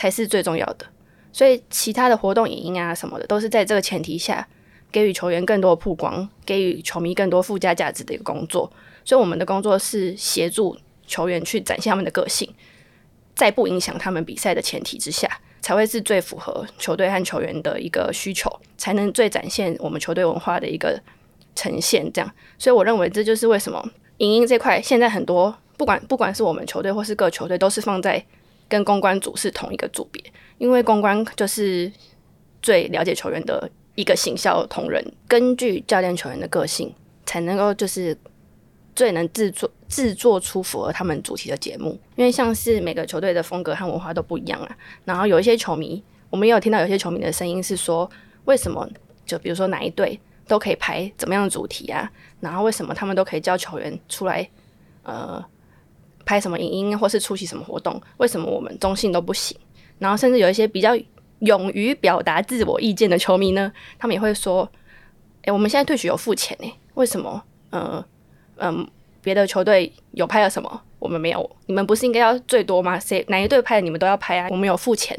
[0.00, 0.86] 才是最重要的。
[1.30, 4.48] 所以其他的活动、影音啊什么的，都是在这个前提下
[4.90, 8.72] 给予球员更多的曝光，给予球迷更多附加价值的一个工作。
[9.04, 10.74] 所以我们的工作是协助
[11.06, 12.48] 球员去展现他们的个性，
[13.34, 15.28] 在不影响他们比赛的前提之下，
[15.60, 20.98] 才会是最符合球队和球员的一个需求，才能最展现我们球队文化的一个
[21.54, 22.10] 呈现。
[22.10, 23.86] 这样，所以我认为这就是为什么
[24.16, 28.24] 影音这块现在很多不管不管是我们球队或是各球队，都是放在
[28.70, 30.24] 跟公关组是同一个组别。
[30.56, 31.90] 因为公关就是
[32.62, 36.94] 最了解球员的一个行销同仁，根据教练球员的个性，
[37.26, 38.16] 才能够就是
[38.94, 41.98] 最能制作制作出符合他们主题的节目。
[42.16, 44.76] 因为像是每个球队的风格和文化都不一样啊。
[45.04, 48.08] 然后有一些球迷，我们也有听到有些球迷的声音是说，
[48.44, 48.88] 为什么
[49.26, 52.10] 就比如说哪一队都可以拍怎么样的主题啊？
[52.40, 54.48] 然后为什么他们都可以叫球员出来
[55.04, 55.42] 呃
[56.24, 58.00] 拍什么影音或是出席什么活动？
[58.18, 59.56] 为什么我们中性都不行？
[59.98, 60.96] 然后，甚至有一些比较
[61.40, 64.70] 勇于表达自我意见的球迷呢，他们也会说
[65.42, 67.42] ：“诶，我们现在退局有付钱诶，为什么？
[67.70, 68.04] 呃，
[68.56, 68.86] 嗯，
[69.22, 71.56] 别的球队有拍了什么，我们没有？
[71.66, 72.98] 你们不是应该要最多吗？
[72.98, 74.48] 谁哪一队拍的，你们都要拍啊？
[74.50, 75.16] 我们有付钱，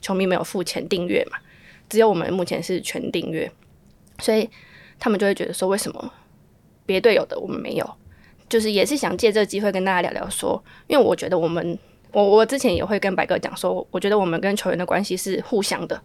[0.00, 1.38] 球迷没有付钱订阅嘛？
[1.88, 3.50] 只有我们目前是全订阅，
[4.18, 4.48] 所以
[4.98, 6.12] 他们就会觉得说，为什么
[6.86, 7.94] 别队有的我们没有？
[8.52, 11.78] 就是也是想借这个机会跟大家聊聊说，因为我觉得我们。”
[12.12, 15.98] 我我之前也会跟白哥讲说，我觉得我们跟球员的关系是互相的，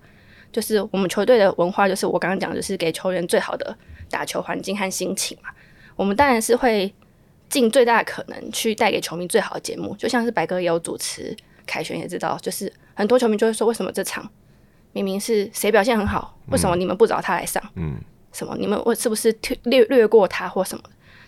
[0.53, 3.77] 就是我们球队的文化，就是我刚刚讲的，就是给球员最好的
[4.09, 5.49] 打球环境和心情嘛。
[5.97, 6.93] 我们当然是会
[7.49, 14.25] 尽最大的可能去带给球迷最好的节目，就像是白哥也有主持，凯旋也知道，就是很多球迷就会说，为什么这场
[14.93, 17.61] 明明是谁表现很好，为什么你们不找他来上？
[17.75, 17.97] 嗯，
[18.31, 20.83] 什么你们为是不是略略过他或什么？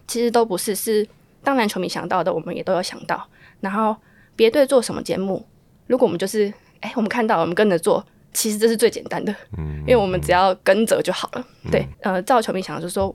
[0.10, 1.08] 其实都不是，是
[1.42, 3.26] 当然球迷想到的，我们也都有想到，
[3.62, 3.96] 然后。
[4.36, 5.46] 别队做什么节目？
[5.88, 6.48] 如果我们就是
[6.80, 11.46] 哎、欸，我们看到我们跟着做，其实这是最简单的，嗯，因为我们只要跟着就好了。
[11.66, 13.14] 嗯、对，呃，赵球迷想的就是说，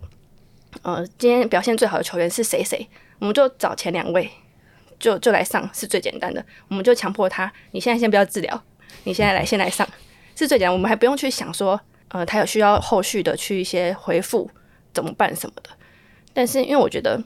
[0.83, 2.87] 呃，今天表现最好的球员是谁谁，
[3.21, 4.31] 我们就找前两位，
[4.99, 6.45] 就就来上是最简单的。
[6.69, 8.63] 我们就强迫他，你现在先不要治疗，
[9.05, 9.89] 你现在来先来上
[10.37, 10.73] 是最简单。
[10.75, 14.51] 我们还不用去想说，呃，他有需要后续的去一些回复
[14.93, 15.71] 怎么办什么的。
[16.35, 17.23] 但是因为我觉得，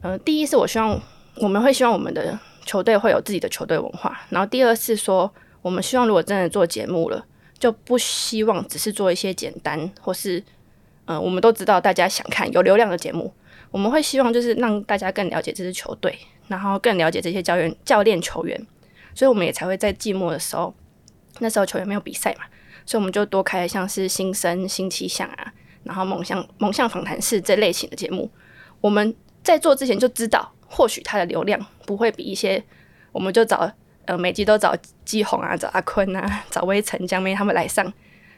[0.00, 0.98] 呃，第一是我希望
[1.36, 2.38] 我们会希望我们的。
[2.66, 7.22] 球队会有自己的球队文化，然后第二是说，我们希望如果真的做节目了，
[7.58, 10.42] 就不希望只是做一些简单或是，
[11.04, 13.30] 嗯、我们都知道大家想看有流量的节目，
[13.70, 18.66] 我们会希望就是让大家更了解这支球队，然后更了解这些教练、教练、球员，
[19.14, 20.74] 所以我们也才会在季末的时候，
[21.40, 22.46] 那时候球员没有比赛嘛，
[22.86, 25.52] 所以我们就多开像是新生、新气象啊，
[25.84, 28.30] 然后梦想、梦想访谈室这类型的节目，
[28.80, 30.50] 我们在做之前就知道。
[30.66, 32.60] 或许他的流量不会比一些，
[33.12, 33.70] 我们就找
[34.06, 37.92] 呃每集都找基宏啊，找阿坤啊， 找威晨、江妹他们来上，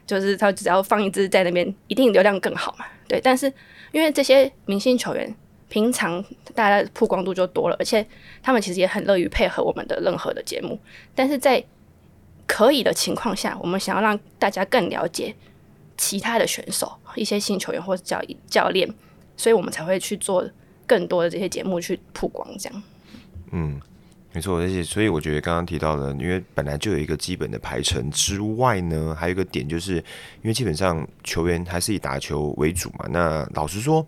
[0.06, 2.84] 就是他只要放一支在那边，一定流量更好嘛。
[3.08, 3.50] 对，但是
[3.90, 5.34] 因为这些明星球员
[5.70, 6.22] 平常
[6.54, 8.06] 大家曝光度就多了，而且
[8.42, 10.78] 他们其实也很乐于配合我们的任何的节目。
[11.14, 11.64] 但是在
[12.46, 15.34] 可以的情况下，我们想要让大家更了解
[15.96, 18.88] 其他的选手、一些新球员或者教教练，
[19.36, 20.48] 所以我们才会去做。
[20.88, 22.82] 更多的这些节目去曝光，这样。
[23.50, 23.80] 嗯，
[24.32, 30.02] 没错，而且所以我觉得刚刚提到的，因为本来就有一个基本的排程之外呢，还有一个点，就是因
[30.44, 33.04] 为基本上球员还是以打球为主嘛。
[33.10, 34.06] 那老实说，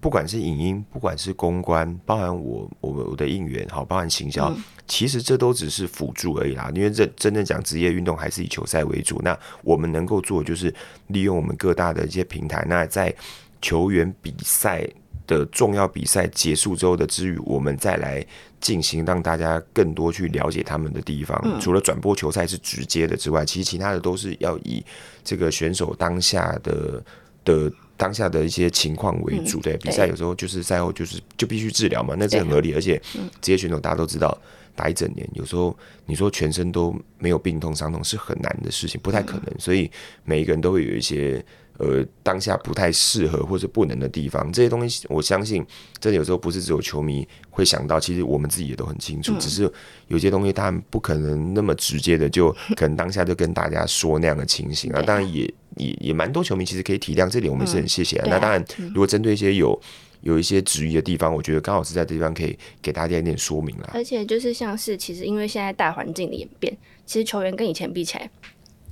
[0.00, 6.70] 不管是影音，不管是公关，包含我我我的应援，好，包含行销，嗯、其实这都只是辅助而已啦。
[6.74, 9.20] 因为这真正讲职业运动，还是以球赛为主。
[9.22, 10.74] 那我们能够做，就是
[11.08, 13.14] 利用我们各大的一些平台，那在
[13.60, 14.88] 球员比赛。
[15.26, 18.24] 的重要比赛结束之后的之余，我们再来
[18.62, 21.38] 进行让大家更多去了解他们的地方。
[21.44, 24.82] 嗯、除了转播球赛是直接的之外，其实其他的都是要以
[25.22, 27.04] 这个选手当下的
[27.48, 29.58] 的当下的一些情况为主。
[29.60, 32.74] 嗯、对，比赛有时候就是赛后就是就必须治疗嘛，那是很合理。
[32.74, 33.00] 而且
[33.40, 34.36] 职业选手大家都知道，
[34.76, 39.58] 打一整年，有时候你说全身都没有病痛伤痛是很难的事情，不太可能。
[39.58, 39.90] 所以
[40.24, 41.42] 每一个人都会有一些。
[41.78, 45.64] 呃，当下不太适合或者不能的地方，这些东西我相信，
[46.00, 49.32] 真的有时候不是只有球迷会想到，其实我们自己也都很清楚。
[49.32, 49.72] 嗯、只是
[50.08, 55.00] 有些东西，他们不可能那么直接的，就 可能当下就跟大家说那样的情形啊。
[55.02, 55.42] 当然也
[55.76, 58.24] 也也蛮多球迷其实可以体谅这点，我们是很谢谢、啊。
[58.26, 59.80] 嗯、那当然，如果针对一些有
[60.22, 63.88] 有一些质疑的地方，我觉得刚好是在这地方可以给大家一点说明了。
[63.94, 68.28] 而且就是像是，其实因为现在大环境的演变，其实球员跟以前比起来，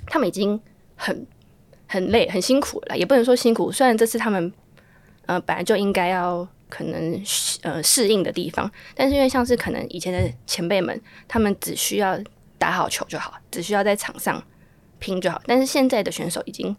[0.07, 0.61] 他们已经
[0.95, 1.27] 很。
[1.87, 3.71] 很累、很辛苦了，也不能说辛苦。
[3.71, 4.53] 虽然这是他们
[5.27, 7.23] 呃本来就应该要可能
[7.63, 12.19] 呃适应的地方，但是因为像是可能以前的前辈们，他们只需要
[12.59, 14.43] 打好球就好，只需要在场上
[14.99, 15.41] 拼就好。
[15.47, 16.77] 但是现在的选手已经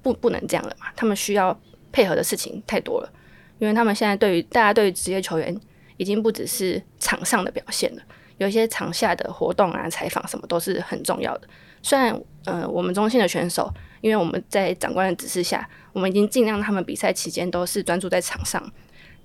[0.00, 1.54] 不不能这样了嘛，他们需要
[1.92, 3.12] 配合的事情太多了，
[3.58, 5.54] 因为他们现在对于大家对于职业球员
[5.98, 8.02] 已经不只是场上的表现了，
[8.38, 11.46] 有一些场下的活动啊、采访什么都是很重要的。
[11.82, 13.70] 虽然呃我们中心的选手。
[14.00, 18.62] 因为我们在长官的指示下，我们已经尽量他们比赛期间都是专注在场上，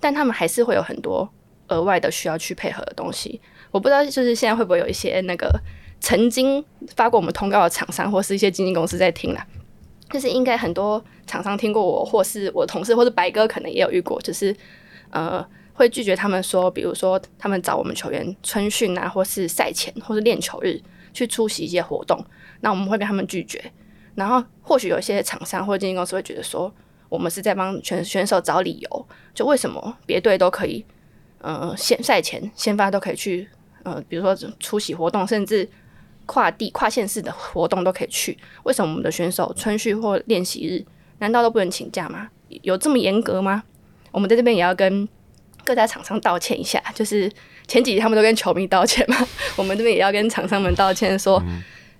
[0.00, 1.28] 但他们还是会有很多
[1.68, 3.40] 额外的需要去配合的东西。
[3.70, 5.52] 我不知道，就是现在会不会有一些那个
[6.00, 9.46] 曾经发过我们通告的厂商，或是一些经纪公司在听啦。
[10.10, 14.54] 就是应该很多厂商听过我，或是我同事，或是白哥可能也有遇过，就是
[15.10, 20.80] 呃会拒绝他们说，比如说他们找我们球员春训啊，或是赛前或是练球日
[21.12, 22.24] 去出席一些活动，
[22.60, 23.72] 那我们会跟他们拒绝。
[24.14, 26.72] 然后或许有一些厂商或者经纪公司会觉得说，
[27.08, 30.84] 我们是在帮选选手找理由，就为什么别队都可以，
[31.38, 33.48] 呃，先赛前先发都可以去，
[33.82, 35.68] 呃，比如说出席活动，甚至
[36.26, 40.84] 跨地跨县市的活动都可以去，为什么我们的选手春训或练习日
[41.18, 42.28] 难道都不能请假吗？
[42.62, 43.64] 有这么严格吗？
[44.12, 45.08] 我们在这边也要跟
[45.64, 47.30] 各大厂商道歉一下， 就是
[47.66, 49.16] 前几集他们都跟球迷道歉嘛，
[49.56, 51.42] 我们这边也要跟厂商们道歉说。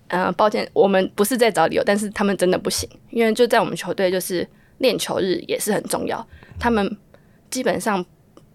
[0.08, 4.46] 呃，抱歉，我们不是在找理由，但是他们真的不行，因为就在我们球队，就是
[4.78, 6.24] 练球日也是很重要，
[6.58, 6.96] 他们
[7.50, 8.04] 基本上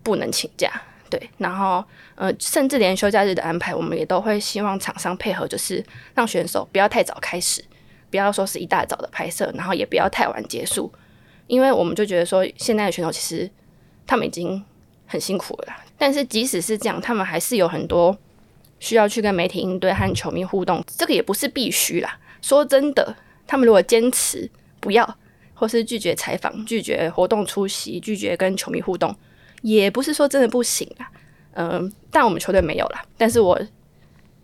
[0.03, 0.71] 不能请假，
[1.09, 1.83] 对，然后
[2.15, 5.83] 呃，甚至连休假日的安排，我们也都会希望厂商配合，就是
[6.13, 7.65] 让选手不要太早开始，
[8.11, 10.93] 不要说是一大早的拍摄，然后也不要太晚结束，
[11.47, 13.49] 因为我们就觉得说，现在的选手其实
[14.05, 14.63] 他们已经
[15.07, 18.15] 很辛苦了，但是即使是这样，他们还是有很多。
[18.79, 22.17] 需要去跟媒体应对和球迷互动，这个也不是必须啦。
[22.41, 23.15] 说真的，
[23.45, 25.17] 他们如果坚持不要，
[25.53, 29.13] 或是拒绝采访、拒绝活动出席、拒绝跟球迷互动，
[29.61, 31.11] 也不是说真的不行啦。
[31.53, 33.03] 嗯、但我们球队没有啦。
[33.17, 33.59] 但是我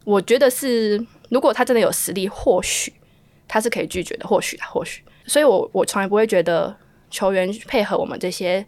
[0.03, 2.91] 我觉得是，如果他真的有实力，或许
[3.47, 5.01] 他是可以拒绝的，或许啦，或许。
[5.25, 6.75] 所以我我从来不会觉得
[7.09, 8.65] 球员配合我们这些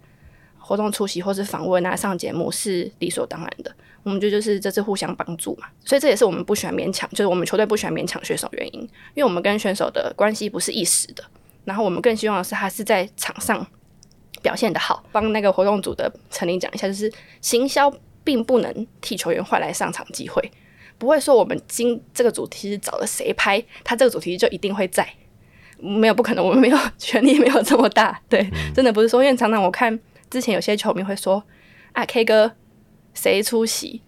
[0.58, 3.75] 活动出席或是访问啊、上节目是理所当然的。
[4.07, 8.79] 我们就就是这次互相帮助嘛，所以这也是我们不喜欢勉强，就是我们球队不喜欢勉强选手原因，
[9.15, 11.21] 因为我们跟选手的关系不是一时的，
[11.65, 13.67] 然后我们更希望的是他是在场上
[14.41, 15.03] 表现的好。
[15.11, 17.93] 帮那个活动组的陈林讲一下，就是行销
[18.23, 20.41] 并不能替球员换来上场机会，
[20.97, 25.05] 不会说我们今这个主题是找了谁拍，他这个主题就一定会在，
[25.79, 31.43] 没有不可能，我们没有权力没有这么大，对，真的不是说，因为常常我看之前有些球迷会说
[31.91, 32.53] 啊，K 哥。
[33.17, 33.99] 谁出席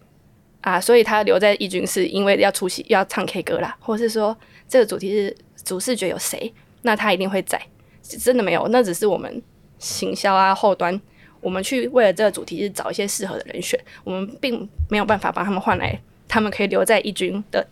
[0.60, 0.80] 啊？
[0.80, 4.36] 所以他留在一军是因为要出席要唱 K 歌啦，或是说
[4.68, 7.60] 这个主题是主视觉有谁，那他一定会在。
[8.02, 9.42] 真的没有，那只是我们
[9.78, 11.00] 行销啊后端，
[11.40, 17.64] 我们去为了这个主题是找一些适合的人选，我们并没有办法帮他们换来他们可以留在一军的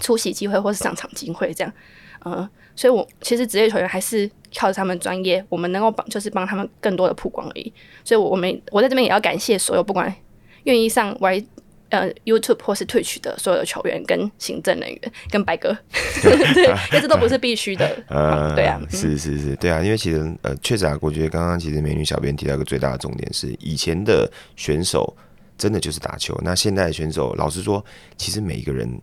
[0.00, 1.72] 出席机会或是上场机会这样。
[2.24, 2.46] 嗯，
[2.76, 7.72] 所以我其实职业球员还是靠着他们专业，我们能够帮就是帮他们更多的曝光而已。
[8.04, 10.14] 所以我们我在这边也要感谢所有不管。
[10.68, 11.44] 愿意上 Y
[11.88, 15.74] 呃 YouTube 或是 Twitch 的所有的球员跟行政人员跟白哥，
[16.22, 18.04] 对， 因为这都不是必须的。
[18.08, 25.16] 呃，对啊，是是是，对啊，因为其实呃，确实啊，我觉得刚刚其实美女小编提到一个最大的重点是，以前的选手
[25.56, 27.82] 真的就是打球，那现在的选手，老实说，
[28.18, 29.00] 其实每一个人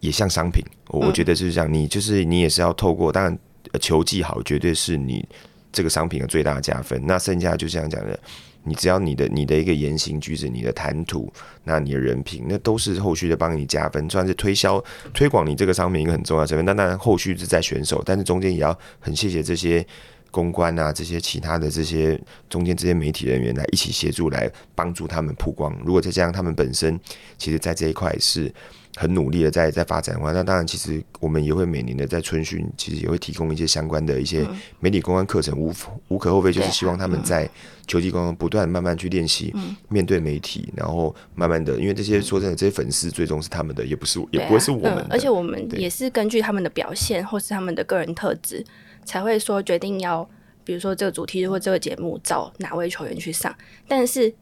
[0.00, 3.38] 也像商品，我觉得就是这样，你就是你也是要透过，当然
[3.80, 5.24] 球技好，绝对是你
[5.70, 7.00] 这个商品的最大加分。
[7.06, 8.18] 那剩下就这样讲的。
[8.64, 11.32] 你只要你的你的一个言行举止，你的谈吐，
[11.64, 16.64] 那你的人品，那都是后续的帮你加分，算是推销推广你这个商品一个很重要成分。
[16.64, 19.86] 那当然后续是在选手，但是中间也要很谢谢这些
[20.30, 25.76] 公关啊，这些其他的这些中间这些媒体人员来一起协助，来帮助他们曝光。
[25.84, 26.98] 如果再加上他们本身，
[27.38, 28.52] 其实在这一块是。
[28.96, 30.14] 很努力的在在发展。
[30.14, 34.46] 的话，那当然其实我们也会每年的在春训，其实也会提供一些相关的一些
[34.80, 35.72] 媒体公关课程，无
[36.08, 37.48] 无可厚非，就是希望他们在
[37.86, 39.54] 球技公关不断慢慢去练习，
[39.88, 48.64] 面对媒体，然后慢慢的，因为这些说真的，这些粉丝最终是他们的，也不是也不会是我们的，而且我们也是根据他们的表现或是他们的个人特质，
[49.04, 50.28] 才会说决定要，
[50.62, 53.54] 比如说这个主题或这个节目找哪位球员去上，
[53.88, 54.32] 但是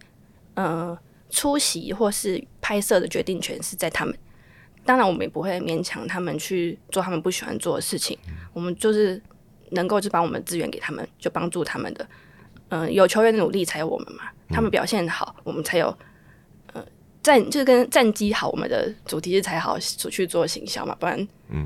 [0.54, 0.96] 呃，
[1.30, 4.14] 出席或是拍摄的决定权是在他们。
[4.84, 8.18] 当然，我们也不会勉强他们去做他们不喜欢做的事情。
[8.52, 9.20] 我们就是
[9.70, 12.06] 能够就把我们资源给他们，就帮助他们的。
[12.68, 14.24] 嗯、呃，有球员的努力才有我们嘛。
[14.48, 15.96] 他们表现好，我们才有。
[16.72, 16.84] 呃，
[17.22, 20.94] 战就是跟战绩好，我们的主题是才好出去做行销嘛。
[20.98, 21.16] 不然，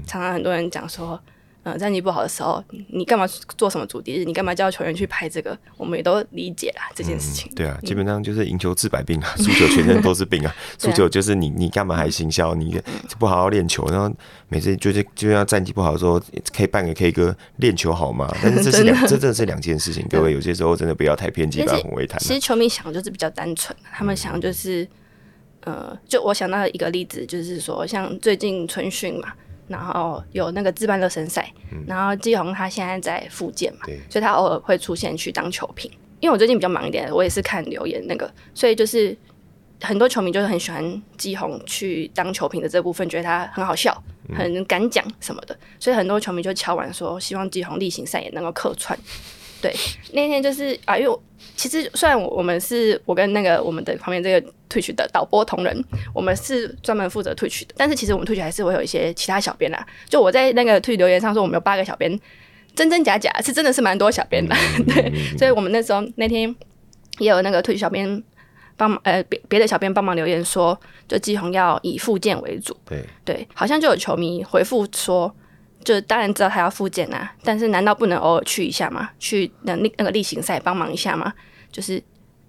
[0.07, 1.21] 常常很多人讲说，
[1.67, 3.27] 呃战绩不好的时候，你干嘛
[3.59, 4.25] 做什么主题日？
[4.25, 5.59] 你干嘛叫球员去拍这个？
[5.77, 7.51] 我们也都理解啦这件事情。
[7.51, 10.55] 嗯、对啊，基本上就是赢球治百病啊，输、嗯、球全身都是病啊。
[10.79, 12.55] 输球就是你你干嘛还行销？
[12.55, 12.81] 你
[13.19, 14.09] 不好好练球，然后
[14.49, 16.23] 每次就是就像战绩不好的时候，
[16.55, 18.33] 可以办个 K 歌练球好吗？
[18.41, 20.07] 但是这是两 这真的是两件事情。
[20.09, 22.21] 各位有些时候真的不要太偏激，把混为谈。
[22.21, 24.87] 其实球迷想的就是比较单纯，他们想就是
[25.63, 29.33] 呃，就我想到一个例子，就是说像最近春训嘛。
[29.69, 35.91] 然后有那个自办热身赛，嗯、然后季红他现在在复健嘛，所以他偶尔会出现去当球评。
[36.21, 39.17] 因为我最近比较忙一点，我也是看留言那个，所以就是
[39.83, 44.03] 很多球迷就是很喜欢季红去当球评的这部分，觉得他很好笑，
[44.35, 48.99] 很敢讲什么的，嗯、所以很多球迷就敲完说，希望季红例行赛也能够客串。
[49.67, 49.75] 对，
[50.13, 51.23] 那天就是啊，因为我
[51.57, 59.87] 其实虽然我们是我跟那个我们的旁边这个 Twitch 的导播同仁，我们是专门负责 Twitch 的，但是其实我们 Twitch 还是会有一些其他小编啦。
[60.09, 62.21] 就我在那个 Twitch 留言上说，我们有八个小编，
[62.75, 64.55] 真真假假是真的是蛮多小编的，
[64.87, 66.55] 对，所以我们那时候那天
[67.19, 68.23] 也有那个 Twitch 小编
[68.77, 75.35] 帮忙，呃，别别的小编帮忙留言说，就季红要以复健为主，对对，好像就有球迷回复说。
[75.87, 79.09] 就当然知道他要复健啊，但是难道不能偶尔去一下吗？
[79.21, 81.33] 去那那那个例行赛帮忙一下吗？
[81.71, 82.03] 就是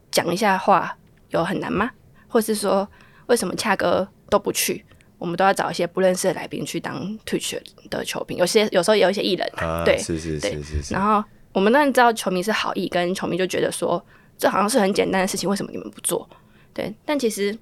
[0.09, 0.97] 讲一下话
[1.29, 1.91] 有很难吗？
[2.27, 2.89] 或是说
[3.27, 4.83] 为什么恰哥都不去？
[5.19, 6.95] 我们都要找一些不认识的来宾去当
[7.27, 7.59] Twitch
[7.91, 10.95] 的球评，有些有时候有一些艺人啊，对，是是是是是。
[10.95, 11.23] 然后
[11.53, 14.03] 我们当然知道球迷是好意，跟球迷就觉得说
[14.35, 16.27] 这好像是很简单的事情，为什么你们不做？
[16.73, 17.55] 对，但其实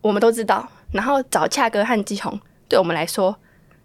[0.00, 0.68] 我们都知道。
[0.92, 3.36] 然后找恰哥和基宏，对我们来说。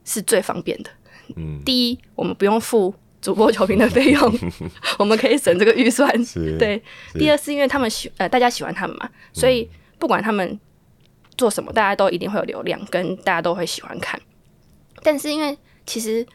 [0.03, 0.89] 是最方便的。
[1.35, 4.39] 嗯，第一，我们不用付主播球评的费用，
[4.99, 6.09] 我们可以省这个预算。
[6.59, 6.81] 对。
[7.13, 10.59] 第二是因为他们喜呃大家喜欢他们嘛，所以不管他们
[11.37, 14.19] 做什么，大家都一定会有流量，跟大家都会喜欢看。
[15.01, 16.25] 但是因为其实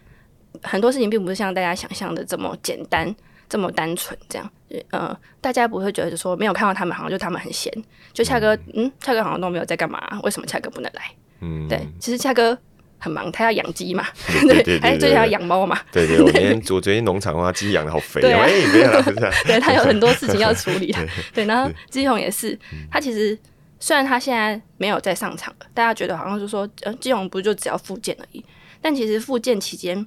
[0.63, 3.15] 很多事情并不是像大家想象的这么简单、
[3.49, 4.51] 这么单纯这样。
[4.91, 7.73] 呃，大家不会觉得说没有看到他们，好像就他们很闲。
[8.13, 10.21] 就恰哥，嗯，恰哥好像都没有在干嘛？
[10.23, 11.03] 为什么恰哥不能来？
[11.41, 12.59] 嗯，对，其实恰哥。
[12.99, 14.05] 很忙，他要养鸡嘛，
[14.65, 15.79] 对，还最近要养猫嘛。
[15.93, 19.17] 对对，我昨天我昨天农场的话，鸡养的好肥 啊，哎，没有了，不是。
[19.47, 20.95] 对，他有很多事情要处理。
[21.33, 22.59] 对，然后基宏也是，
[22.91, 23.39] 他其实
[23.79, 28.45] 虽然他现在没有在上场了，大家觉得好像是说，呃，基宏不就只要复健而已？
[28.81, 30.07] 但其实复健期间，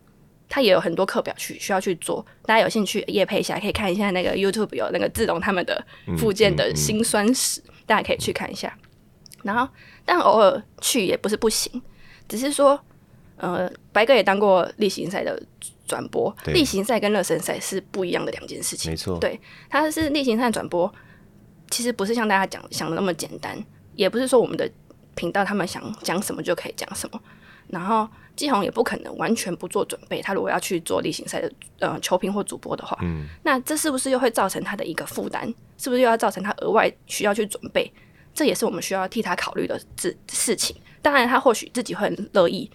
[0.50, 2.26] 他也有很多课表去需要去做。
[2.46, 5.82] 大家有兴趣夜配一下，可以看一下那个 YouTube 有那个志龙他们的
[6.18, 8.74] 复健的辛酸史，大家可以去看一下。
[9.44, 9.68] 然后，
[10.06, 11.82] 但偶尔去也不是不行。
[12.32, 12.80] 只是说，
[13.36, 15.38] 呃，白哥也当过例行赛的
[15.86, 18.90] 转播，例行赛跟热身赛是不一样的两件事情。
[18.90, 19.38] 没错，对，
[19.70, 20.90] 他是例行赛转播，
[21.70, 23.62] 其实不是像大家讲想的那么简单，
[23.96, 24.72] 也不是说我们的
[25.14, 27.22] 频道他们想讲什么就可以讲什么。
[27.68, 35.54] 然后季红也不可能完全不做准备，他如果要去做例行赛的呃球评或主播的话，嗯，那这是不是又会造成他的一个负担？
[35.78, 37.92] 是不是又要造成他额外需要去准备？
[38.34, 40.76] 这也是我们需要替他考虑的事事情。
[41.02, 42.70] 当然，他或许自己会很乐意，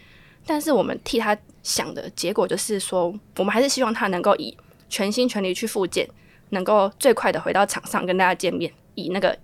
[0.44, 4.56] 但是我们替他想的结果就是说，我们还是希望他能够以
[4.88, 6.08] 全心全力去复健，
[6.50, 9.38] 能够最快的回到场上跟大家见面，以那个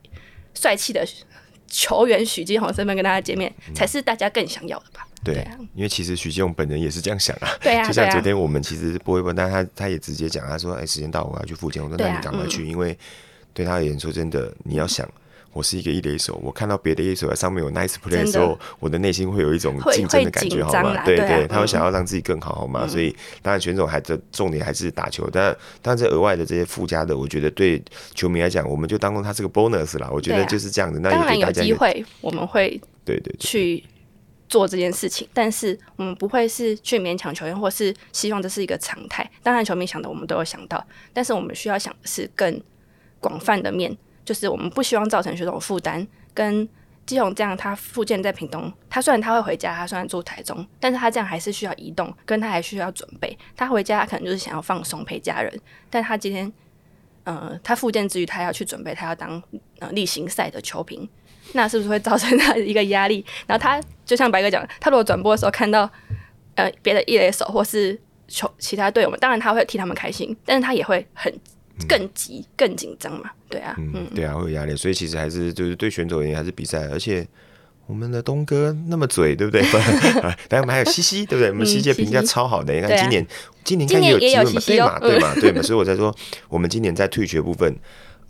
[0.54, 1.06] 帅气的
[1.68, 5.06] 球员许基宏身份跟大家见面，嗯、才是大家更想要的吧？
[5.22, 7.48] 对，对啊、因为其实许基宏本人也是这样想啊。
[7.60, 12.98] 对啊，就像昨天我们其实不会问，但他他也直接讲，他说：“哎，时间到，我要去复健。”我说：“那你赶快去，啊嗯、因为
[13.54, 15.08] 对他而言，说真的，你要想。”
[15.52, 21.04] 我是一个一垒手，我看到别的一垒手在上面有 nice play 的时候，的我的内心会有一种竞争的感觉，好吗？
[21.04, 22.80] 对对，对，他会想要让自己更好，好吗？
[22.84, 27.82] 嗯、所以当然选手还的重点还是打球，但但这额外的这些附加的，我觉得对
[28.14, 30.08] 球迷来讲，我们就当做他是个 bonus 啦。
[30.10, 30.98] 我觉得就是这样的。
[30.98, 33.84] 啊、那当然有机会，我们会对对去
[34.48, 39.30] 做这件事情，但是我们不会是去勉强球员，或是希望这是一个常态。
[39.42, 40.82] 当然，球迷想的我们都有想到，
[41.12, 42.58] 但是我们需要想的是更
[43.20, 43.94] 广泛的面。
[44.24, 46.68] 就是我们不希望造成学生负担，跟
[47.04, 53.36] 基宏这样，他复健在屏东，他虽然他会回家，他虽然住台中，但是他这样还是需要移动，跟他还需要准备。
[53.56, 55.52] 他回家他可能就是想要放松陪家人，
[55.90, 56.50] 但他今天，
[57.24, 59.42] 呃，他复健之余，他要去准备，他要当
[59.80, 61.08] 呃例行赛的球评，
[61.54, 63.26] 那是不是会造成他一个压力？
[63.48, 65.90] 然后他就像白哥讲，他如果转播的时候看到
[66.54, 71.36] 呃别的一垒手或是球其他队友们，当然他会替他们开心，但是他也会很。
[71.88, 73.30] 更急、更紧张嘛？
[73.48, 77.26] 对啊，嗯，对啊，会有压力，所以其实还是就是对选手而言还是比赛，而且
[77.86, 79.60] 我们的东哥那么嘴，对不对？
[80.50, 81.50] 来，我们还有西西，对不对？
[81.50, 83.26] 我们西西评价超好的，你看今年，
[83.64, 84.98] 今年应该也有机会嘛？
[85.00, 85.18] 对嘛？
[85.18, 85.34] 对嘛？
[85.40, 85.62] 对嘛？
[85.62, 86.14] 所以我才说，
[86.48, 87.74] 我们今年在退学部分，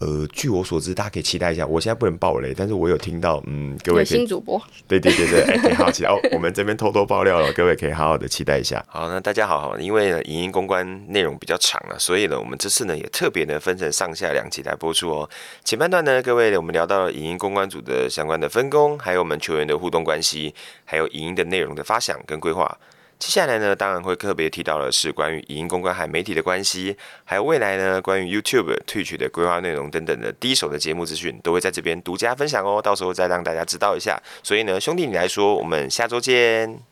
[0.03, 1.64] 呃，据我所知，大家可以期待一下。
[1.64, 6.18] 我现在不能爆雷，但是我有听到，嗯，各位新主播，对对对对，哎，可以好奇哦。
[6.34, 8.84] 我们这边偷偷爆料了，各位可以好好的期待一下。
[8.88, 15.30] 好，那大家好好，因为呢，影音公关内容比较长了，所以呢，我们这次呢也特别的分成上下两集来播出哦。
[15.64, 20.53] 前半段呢，各位我们聊到了影音公关组的相关的分工，还有我们球员的互动关系，
[20.84, 22.76] 还有影音的内容的发想跟规划。
[23.23, 32.83] 接下来呢，当然会特别提到的是关于影音公关和媒体的关系，还有未来呢，关于 YouTube、Twitch 的规划内容等等的第一手的节目资讯，都会在这边独家分享哦。
[32.83, 34.20] 到时候再让大家知道一下。
[34.43, 36.91] 所以呢，兄弟你来说，我们下周见。